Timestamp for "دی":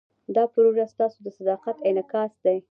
2.45-2.57